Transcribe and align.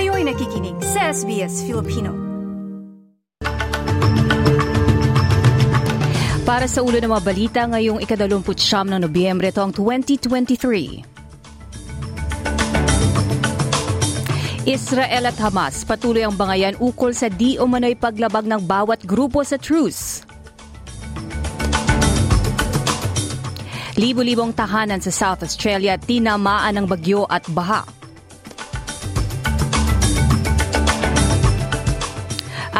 Kayo'y 0.00 0.24
nakikinig 0.24 0.80
sa 0.80 1.12
SBS 1.12 1.60
Filipino. 1.68 2.16
Para 6.40 6.64
sa 6.64 6.80
ulo 6.80 6.96
ng 6.96 7.12
mga 7.12 7.20
balita 7.20 7.68
ngayong 7.68 8.00
ikadalumput 8.00 8.56
siyam 8.56 8.88
ng 8.88 9.04
Nobyembre 9.04 9.52
taong 9.52 9.76
2023. 9.76 11.04
Israel 14.64 15.28
at 15.28 15.36
Hamas 15.36 15.84
patuloy 15.84 16.24
ang 16.24 16.32
bangayan 16.32 16.80
ukol 16.80 17.12
sa 17.12 17.28
di 17.28 17.60
umano'y 17.60 17.92
paglabag 18.00 18.48
ng 18.48 18.64
bawat 18.64 19.04
grupo 19.04 19.44
sa 19.44 19.60
truce. 19.60 20.24
Libo-libong 24.00 24.56
tahanan 24.56 25.04
sa 25.04 25.12
South 25.12 25.44
Australia 25.44 26.00
tinamaan 26.00 26.80
ng 26.80 26.88
bagyo 26.88 27.28
at 27.28 27.44
baha. 27.52 27.99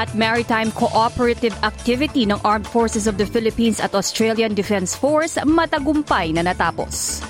At 0.00 0.16
maritime 0.16 0.72
cooperative 0.72 1.52
activity 1.60 2.24
ng 2.24 2.40
Armed 2.40 2.64
Forces 2.64 3.04
of 3.04 3.20
the 3.20 3.28
Philippines 3.28 3.84
at 3.84 3.92
Australian 3.92 4.56
Defence 4.56 4.96
Force 4.96 5.36
matagumpay 5.44 6.32
na 6.32 6.40
natapos. 6.40 7.20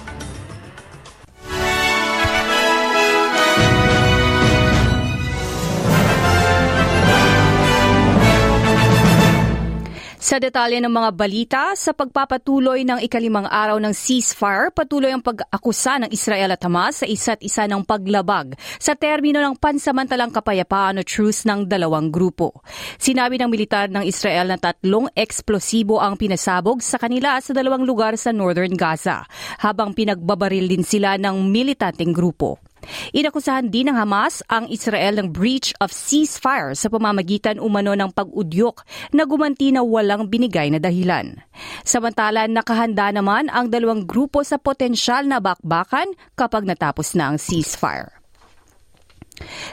Sa 10.31 10.39
detalye 10.39 10.79
ng 10.79 10.95
mga 10.95 11.11
balita, 11.11 11.63
sa 11.75 11.91
pagpapatuloy 11.91 12.87
ng 12.87 13.03
ikalimang 13.03 13.51
araw 13.51 13.83
ng 13.83 13.91
ceasefire, 13.91 14.71
patuloy 14.71 15.11
ang 15.11 15.19
pag-akusa 15.19 15.99
ng 16.07 16.11
Israel 16.15 16.55
at 16.55 16.63
Hamas 16.63 17.03
sa 17.03 17.07
isa't 17.11 17.43
isa 17.43 17.67
ng 17.67 17.83
paglabag 17.83 18.55
sa 18.79 18.95
termino 18.95 19.43
ng 19.43 19.59
pansamantalang 19.59 20.31
kapayapaan 20.31 21.03
o 21.03 21.03
truce 21.03 21.43
ng 21.51 21.67
dalawang 21.67 22.15
grupo. 22.15 22.63
Sinabi 22.95 23.43
ng 23.43 23.51
militar 23.51 23.91
ng 23.91 24.07
Israel 24.07 24.55
na 24.55 24.59
tatlong 24.63 25.11
eksplosibo 25.19 25.99
ang 25.99 26.15
pinasabog 26.15 26.79
sa 26.79 27.03
kanila 27.03 27.43
sa 27.43 27.51
dalawang 27.51 27.83
lugar 27.83 28.15
sa 28.15 28.31
northern 28.31 28.79
Gaza, 28.79 29.27
habang 29.59 29.99
pinagbabaril 29.99 30.71
din 30.71 30.87
sila 30.87 31.19
ng 31.19 31.51
militanteng 31.51 32.15
grupo. 32.15 32.70
Inakusahan 33.17 33.73
din 33.73 33.89
ng 33.91 33.97
Hamas 33.97 34.45
ang 34.47 34.69
Israel 34.69 35.19
ng 35.19 35.29
breach 35.33 35.73
of 35.81 35.91
ceasefire 35.91 36.77
sa 36.77 36.93
pamamagitan 36.93 37.59
umano 37.59 37.97
ng 37.97 38.13
pag-udyok 38.13 38.85
na 39.17 39.25
gumanti 39.25 39.73
na 39.73 39.81
walang 39.81 40.29
binigay 40.29 40.69
na 40.69 40.79
dahilan. 40.79 41.41
Samantala, 41.83 42.45
nakahanda 42.47 43.11
naman 43.11 43.49
ang 43.49 43.73
dalawang 43.73 44.05
grupo 44.05 44.45
sa 44.45 44.61
potensyal 44.61 45.25
na 45.25 45.41
bakbakan 45.41 46.13
kapag 46.37 46.69
natapos 46.69 47.17
na 47.17 47.33
ang 47.33 47.37
ceasefire. 47.41 48.20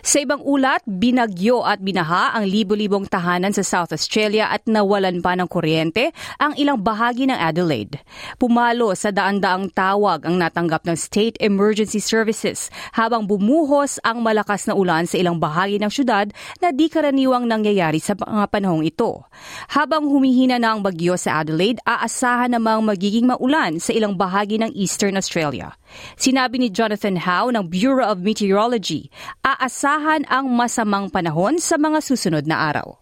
Sa 0.07 0.23
ibang 0.23 0.39
ulat, 0.39 0.87
binagyo 0.87 1.67
at 1.67 1.83
binaha 1.83 2.31
ang 2.31 2.47
libo-libong 2.47 3.11
tahanan 3.11 3.51
sa 3.51 3.59
South 3.59 3.91
Australia 3.91 4.47
at 4.47 4.63
nawalan 4.63 5.19
pa 5.19 5.35
ng 5.35 5.51
kuryente 5.51 6.15
ang 6.39 6.55
ilang 6.55 6.79
bahagi 6.79 7.27
ng 7.27 7.35
Adelaide. 7.35 7.99
Pumalo 8.39 8.95
sa 8.95 9.11
daan-daang 9.11 9.67
tawag 9.73 10.23
ang 10.23 10.39
natanggap 10.39 10.87
ng 10.87 10.95
State 10.95 11.35
Emergency 11.43 11.99
Services 11.99 12.71
habang 12.95 13.27
bumuhos 13.27 13.99
ang 14.05 14.23
malakas 14.23 14.63
na 14.69 14.79
ulan 14.79 15.03
sa 15.03 15.19
ilang 15.19 15.37
bahagi 15.43 15.75
ng 15.81 15.91
syudad 15.91 16.31
na 16.63 16.71
di 16.71 16.87
karaniwang 16.87 17.43
nangyayari 17.43 17.99
sa 17.99 18.15
mga 18.15 18.47
panahong 18.47 18.87
ito. 18.87 19.27
Habang 19.75 20.07
humihina 20.07 20.55
na 20.55 20.71
ang 20.71 20.81
bagyo 20.87 21.19
sa 21.19 21.43
Adelaide, 21.43 21.83
aasahan 21.83 22.55
namang 22.55 22.85
magiging 22.87 23.27
maulan 23.27 23.83
sa 23.83 23.91
ilang 23.91 24.15
bahagi 24.15 24.55
ng 24.61 24.71
Eastern 24.71 25.19
Australia. 25.19 25.75
Sinabi 26.15 26.59
ni 26.59 26.69
Jonathan 26.69 27.17
Howe 27.17 27.51
ng 27.51 27.67
Bureau 27.67 28.07
of 28.07 28.23
Meteorology, 28.23 29.11
aasahan 29.45 30.25
ang 30.31 30.51
masamang 30.51 31.11
panahon 31.11 31.59
sa 31.59 31.75
mga 31.75 32.03
susunod 32.03 32.47
na 32.47 32.71
araw. 32.71 32.99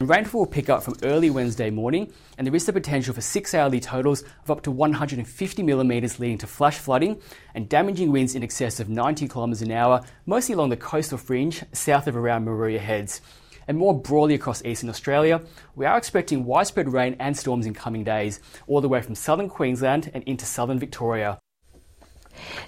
Rainfall 0.00 0.40
will 0.40 0.46
pick 0.46 0.70
up 0.70 0.82
from 0.82 0.96
early 1.02 1.28
Wednesday 1.28 1.68
morning, 1.68 2.10
and 2.38 2.46
there 2.46 2.56
is 2.56 2.64
the 2.64 2.72
potential 2.72 3.12
for 3.12 3.20
six 3.20 3.52
hourly 3.52 3.80
totals 3.80 4.24
of 4.42 4.50
up 4.50 4.62
to 4.62 4.70
150 4.70 5.62
millimetres, 5.62 6.18
leading 6.18 6.38
to 6.38 6.46
flash 6.46 6.78
flooding 6.78 7.20
and 7.54 7.68
damaging 7.68 8.10
winds 8.10 8.34
in 8.34 8.42
excess 8.42 8.80
of 8.80 8.88
90 8.88 9.28
kilometres 9.28 9.60
an 9.60 9.70
hour, 9.70 10.00
mostly 10.24 10.54
along 10.54 10.70
the 10.70 10.76
coastal 10.78 11.18
fringe 11.18 11.62
south 11.72 12.06
of 12.06 12.16
around 12.16 12.46
Maruya 12.46 12.78
Heads. 12.78 13.20
And 13.68 13.76
more 13.76 13.92
broadly 13.92 14.34
across 14.34 14.64
eastern 14.64 14.88
Australia, 14.88 15.42
we 15.76 15.84
are 15.84 15.98
expecting 15.98 16.46
widespread 16.46 16.90
rain 16.90 17.14
and 17.20 17.36
storms 17.36 17.66
in 17.66 17.74
coming 17.74 18.02
days, 18.02 18.40
all 18.66 18.80
the 18.80 18.88
way 18.88 19.02
from 19.02 19.14
southern 19.14 19.50
Queensland 19.50 20.10
and 20.14 20.24
into 20.24 20.46
southern 20.46 20.78
Victoria. 20.78 21.38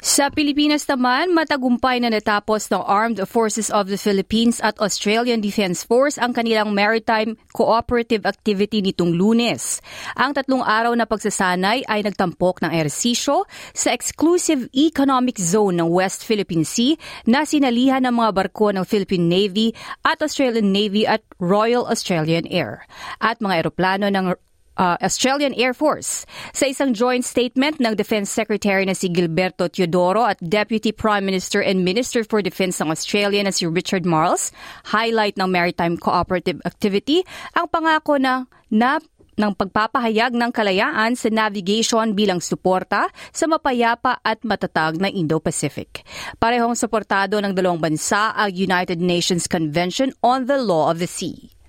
Sa 0.03 0.29
Pilipinas 0.35 0.83
naman, 0.91 1.31
matagumpay 1.31 2.03
na 2.03 2.11
natapos 2.11 2.67
ng 2.69 2.83
Armed 2.83 3.23
Forces 3.25 3.71
of 3.71 3.87
the 3.87 3.97
Philippines 3.97 4.59
at 4.61 4.75
Australian 4.83 5.39
Defence 5.39 5.87
Force 5.87 6.19
ang 6.19 6.35
kanilang 6.35 6.75
maritime 6.75 7.39
cooperative 7.55 8.27
activity 8.27 8.83
nitong 8.83 9.15
lunes. 9.15 9.79
Ang 10.19 10.35
tatlong 10.35 10.63
araw 10.63 10.93
na 10.99 11.07
pagsasanay 11.07 11.87
ay 11.87 12.01
nagtampok 12.03 12.63
ng 12.63 12.73
ersisyo 12.75 13.47
sa 13.73 13.95
exclusive 13.95 14.67
economic 14.75 15.39
zone 15.39 15.79
ng 15.79 15.89
West 15.89 16.27
Philippine 16.27 16.67
Sea 16.67 16.99
na 17.25 17.47
sinalihan 17.47 18.03
ng 18.03 18.15
mga 18.15 18.31
barko 18.35 18.75
ng 18.75 18.83
Philippine 18.83 19.31
Navy 19.31 19.71
at 20.03 20.19
Australian 20.19 20.75
Navy 20.75 21.07
at 21.07 21.23
Royal 21.39 21.87
Australian 21.87 22.47
Air 22.51 22.85
at 23.23 23.39
mga 23.39 23.67
eroplano 23.67 24.11
ng 24.11 24.35
uh, 24.77 24.97
Australian 25.03 25.53
Air 25.55 25.75
Force. 25.75 26.25
Sa 26.53 26.69
isang 26.69 26.95
joint 26.95 27.25
statement 27.25 27.81
ng 27.81 27.95
Defense 27.97 28.31
Secretary 28.31 28.85
na 28.85 28.97
si 28.97 29.09
Gilberto 29.13 29.69
Teodoro 29.69 30.25
at 30.25 30.41
Deputy 30.41 30.93
Prime 30.93 31.25
Minister 31.25 31.61
and 31.61 31.85
Minister 31.85 32.25
for 32.25 32.41
Defense 32.41 32.81
ng 32.81 32.89
Australia 32.89 33.43
na 33.45 33.53
si 33.53 33.69
Richard 33.69 34.09
Marles, 34.09 34.55
highlight 34.89 35.37
ng 35.37 35.49
maritime 35.49 35.97
cooperative 35.99 36.61
activity 36.65 37.25
ang 37.57 37.69
pangako 37.69 38.17
na 38.17 38.49
na 38.73 39.01
ng 39.37 39.53
pagpapahayag 39.57 40.37
ng 40.37 40.51
kalayaan 40.53 41.17
sa 41.17 41.33
navigation 41.33 42.13
bilang 42.13 42.41
suporta 42.41 43.09
sa 43.33 43.49
mapayapa 43.49 44.21
at 44.21 44.45
matatag 44.45 45.01
na 45.01 45.09
Indo-Pacific. 45.09 46.05
Parehong 46.37 46.77
suportado 46.77 47.41
ng 47.41 47.57
dalawang 47.57 47.81
bansa 47.81 48.37
ang 48.37 48.53
United 48.53 49.01
Nations 49.01 49.49
Convention 49.49 50.13
on 50.21 50.45
the 50.45 50.61
Law 50.61 50.93
of 50.93 51.01
the 51.01 51.09
Sea. 51.09 51.62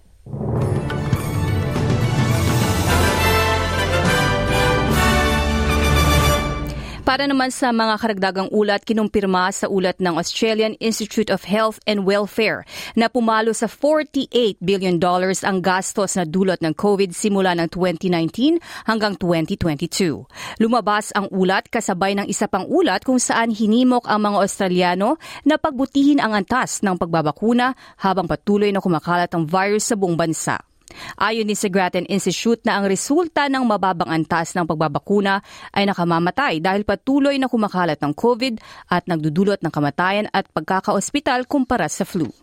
Para 7.14 7.30
naman 7.30 7.54
sa 7.54 7.70
mga 7.70 8.02
karagdagang 8.02 8.50
ulat, 8.50 8.82
kinumpirma 8.90 9.54
sa 9.54 9.70
ulat 9.70 10.02
ng 10.02 10.18
Australian 10.18 10.74
Institute 10.82 11.30
of 11.30 11.46
Health 11.46 11.78
and 11.86 12.10
Welfare 12.10 12.66
na 12.98 13.06
pumalo 13.06 13.54
sa 13.54 13.70
48 13.70 14.34
billion 14.58 14.98
dollars 14.98 15.46
ang 15.46 15.62
gastos 15.62 16.18
na 16.18 16.26
dulot 16.26 16.58
ng 16.66 16.74
COVID 16.74 17.14
simula 17.14 17.54
ng 17.54 17.70
2019 17.70 18.58
hanggang 18.90 19.14
2022. 19.22 20.26
Lumabas 20.58 21.14
ang 21.14 21.30
ulat 21.30 21.70
kasabay 21.70 22.18
ng 22.18 22.26
isa 22.26 22.50
pang 22.50 22.66
ulat 22.66 23.06
kung 23.06 23.22
saan 23.22 23.54
hinimok 23.54 24.10
ang 24.10 24.34
mga 24.34 24.50
Australiano 24.50 25.22
na 25.46 25.62
pagbutihin 25.62 26.18
ang 26.18 26.34
antas 26.34 26.82
ng 26.82 26.98
pagbabakuna 26.98 27.78
habang 28.02 28.26
patuloy 28.26 28.74
na 28.74 28.82
kumakalat 28.82 29.30
ang 29.38 29.46
virus 29.46 29.86
sa 29.86 29.94
buong 29.94 30.18
bansa. 30.18 30.58
Ayon 31.18 31.48
ni 31.48 31.56
Grattan 31.56 32.06
Institute 32.10 32.62
na 32.68 32.78
ang 32.78 32.86
resulta 32.86 33.48
ng 33.48 33.64
mababang 33.64 34.12
antas 34.12 34.54
ng 34.54 34.68
pagbabakuna 34.68 35.40
ay 35.72 35.88
nakamamatay 35.88 36.60
dahil 36.60 36.84
patuloy 36.84 37.40
na 37.40 37.48
kumakalat 37.48 37.98
ng 38.02 38.14
COVID 38.14 38.60
at 38.92 39.08
nagdudulot 39.08 39.64
ng 39.64 39.72
kamatayan 39.74 40.28
at 40.30 40.46
pagkakaospital 40.52 41.48
kumpara 41.48 41.88
sa 41.88 42.04
flu. 42.04 42.43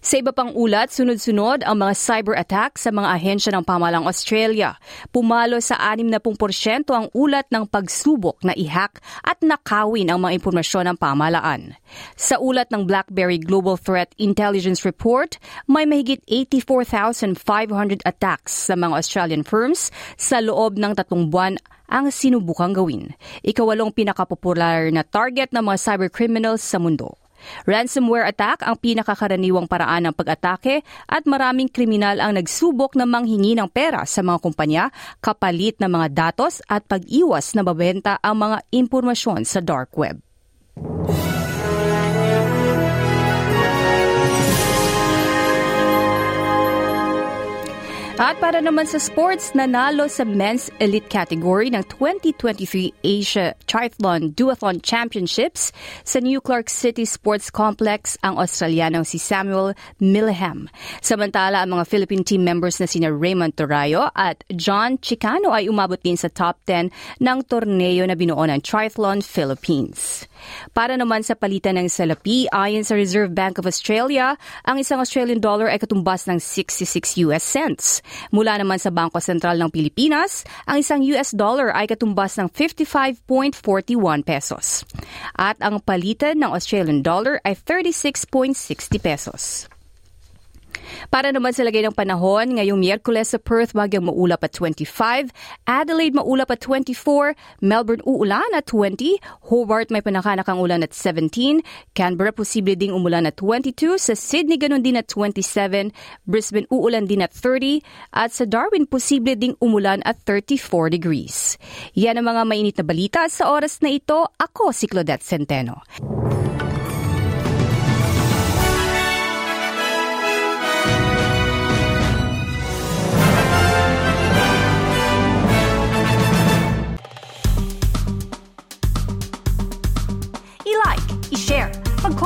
Sa 0.00 0.16
iba 0.16 0.32
pang 0.32 0.50
ulat, 0.56 0.88
sunod-sunod 0.88 1.62
ang 1.62 1.76
mga 1.76 1.92
cyber 1.92 2.36
attack 2.36 2.80
sa 2.80 2.88
mga 2.88 3.08
ahensya 3.20 3.50
ng 3.52 3.64
pamalang 3.64 4.08
Australia. 4.08 4.80
Pumalo 5.12 5.60
sa 5.60 5.76
60% 5.76 6.88
ang 6.88 7.12
ulat 7.12 7.46
ng 7.52 7.68
pagsubok 7.68 8.40
na 8.40 8.56
i-hack 8.56 9.04
at 9.20 9.38
nakawin 9.44 10.08
ang 10.08 10.24
mga 10.24 10.40
impormasyon 10.40 10.92
ng 10.92 10.96
pamalaan. 10.96 11.76
Sa 12.16 12.40
ulat 12.40 12.72
ng 12.72 12.88
BlackBerry 12.88 13.36
Global 13.36 13.76
Threat 13.76 14.16
Intelligence 14.16 14.88
Report, 14.88 15.36
may 15.68 15.84
mahigit 15.84 16.24
84,500 16.26 18.00
attacks 18.08 18.68
sa 18.70 18.74
mga 18.74 18.96
Australian 18.96 19.44
firms 19.44 19.92
sa 20.16 20.40
loob 20.40 20.80
ng 20.80 20.96
tatlong 20.96 21.28
buwan 21.28 21.60
ang 21.90 22.08
sinubukang 22.08 22.72
gawin. 22.72 23.12
Ikawalong 23.42 23.90
pinakapopular 23.90 24.88
na 24.94 25.02
target 25.02 25.50
ng 25.50 25.66
mga 25.66 25.78
cybercriminals 25.82 26.62
sa 26.62 26.78
mundo. 26.78 27.18
Ransomware 27.64 28.30
attack 28.30 28.62
ang 28.64 28.78
pinakakaraniwang 28.78 29.66
paraan 29.66 30.10
ng 30.10 30.14
pag-atake 30.14 30.82
at 31.08 31.22
maraming 31.24 31.68
kriminal 31.68 32.18
ang 32.20 32.36
nagsubok 32.36 32.96
na 32.96 33.04
manghingi 33.04 33.56
ng 33.58 33.68
pera 33.68 34.04
sa 34.04 34.20
mga 34.24 34.38
kumpanya 34.40 34.84
kapalit 35.20 35.76
ng 35.80 35.90
mga 35.90 36.08
datos 36.12 36.60
at 36.68 36.86
pag-iwas 36.86 37.52
na 37.56 37.66
mabenta 37.66 38.16
ang 38.20 38.40
mga 38.40 38.64
impormasyon 38.72 39.44
sa 39.44 39.58
dark 39.64 39.94
web. 39.96 40.20
At 48.30 48.38
para 48.38 48.62
naman 48.62 48.86
sa 48.86 49.02
sports, 49.02 49.58
nanalo 49.58 50.06
sa 50.06 50.22
men's 50.22 50.70
elite 50.78 51.10
category 51.10 51.66
ng 51.66 51.82
2023 51.90 52.94
Asia 53.02 53.58
Triathlon 53.66 54.38
Duathlon 54.38 54.78
Championships 54.86 55.74
sa 56.06 56.22
New 56.22 56.38
Clark 56.38 56.70
City 56.70 57.02
Sports 57.02 57.50
Complex 57.50 58.14
ang 58.22 58.38
Australianong 58.38 59.02
si 59.02 59.18
Samuel 59.18 59.74
Millham. 59.98 60.70
Samantala, 61.02 61.66
ang 61.66 61.74
mga 61.74 61.90
Philippine 61.90 62.22
team 62.22 62.46
members 62.46 62.78
na 62.78 62.86
sina 62.86 63.10
Raymond 63.10 63.58
Torayo 63.58 64.14
at 64.14 64.46
John 64.54 65.02
Chicano 65.02 65.50
ay 65.50 65.66
umabot 65.66 65.98
din 65.98 66.14
sa 66.14 66.30
top 66.30 66.62
10 66.70 67.18
ng 67.18 67.38
torneo 67.50 68.06
na 68.06 68.14
binuo 68.14 68.46
ng 68.46 68.62
Triathlon 68.62 69.26
Philippines. 69.26 70.30
Para 70.70 70.94
naman 70.94 71.26
sa 71.26 71.34
palitan 71.34 71.76
ng 71.82 71.90
salapi, 71.90 72.46
ayon 72.54 72.86
sa 72.86 72.94
Reserve 72.94 73.34
Bank 73.34 73.58
of 73.58 73.66
Australia, 73.66 74.38
ang 74.62 74.78
isang 74.78 75.02
Australian 75.02 75.42
dollar 75.42 75.66
ay 75.66 75.82
katumbas 75.82 76.30
ng 76.30 76.38
66 76.38 77.26
US 77.26 77.42
cents. 77.42 77.98
Mula 78.28 78.60
naman 78.60 78.76
sa 78.76 78.92
Bangko 78.92 79.24
Sentral 79.24 79.56
ng 79.56 79.72
Pilipinas, 79.72 80.44
ang 80.68 80.84
isang 80.84 81.00
US 81.16 81.32
dollar 81.32 81.72
ay 81.72 81.88
katumbas 81.88 82.36
ng 82.36 82.52
55.41 82.52 83.56
pesos. 84.20 84.84
At 85.40 85.56
ang 85.64 85.80
palitan 85.80 86.44
ng 86.44 86.52
Australian 86.52 87.00
dollar 87.00 87.40
ay 87.48 87.56
36.60 87.56 89.00
pesos. 89.00 89.72
Para 91.08 91.32
naman 91.32 91.56
sa 91.56 91.64
lagay 91.64 91.80
ng 91.88 91.96
panahon, 91.96 92.60
ngayong 92.60 92.76
Miyerkules 92.76 93.32
sa 93.32 93.40
Perth, 93.40 93.72
bagyang 93.72 94.04
maulap 94.04 94.44
at 94.44 94.52
25, 94.52 95.32
Adelaide 95.64 96.12
maulap 96.12 96.52
at 96.52 96.60
24, 96.60 97.32
Melbourne 97.64 98.04
uulan 98.04 98.44
at 98.52 98.68
20, 98.68 99.16
Hobart 99.48 99.88
may 99.88 100.04
panakanakang 100.04 100.60
ulan 100.60 100.84
at 100.84 100.92
17, 100.92 101.64
Canberra 101.96 102.36
posible 102.36 102.76
ding 102.76 102.92
umulan 102.92 103.24
at 103.24 103.40
22, 103.40 103.96
sa 103.96 104.12
Sydney 104.12 104.60
ganun 104.60 104.84
din 104.84 105.00
at 105.00 105.08
27, 105.08 105.88
Brisbane 106.28 106.68
uulan 106.68 107.08
din 107.08 107.24
at 107.24 107.32
30, 107.32 107.80
at 108.12 108.36
sa 108.36 108.44
Darwin 108.44 108.84
posible 108.84 109.32
ding 109.32 109.56
umulan 109.64 110.04
at 110.04 110.20
34 110.28 110.92
degrees. 110.92 111.56
Yan 111.96 112.20
ang 112.20 112.28
mga 112.28 112.42
mainit 112.44 112.76
na 112.76 112.84
balita 112.84 113.24
sa 113.32 113.48
oras 113.48 113.80
na 113.80 113.88
ito. 113.94 114.28
Ako 114.36 114.74
si 114.76 114.90
Claudette 114.90 115.24
Centeno. 115.24 115.80